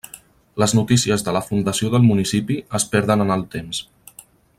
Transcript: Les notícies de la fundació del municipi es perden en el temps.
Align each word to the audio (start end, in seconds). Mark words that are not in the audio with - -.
Les 0.61 0.71
notícies 0.77 1.25
de 1.27 1.35
la 1.37 1.43
fundació 1.49 1.91
del 1.95 2.07
municipi 2.13 2.57
es 2.81 2.87
perden 2.95 3.25
en 3.27 3.35
el 3.37 3.45
temps. 3.57 3.83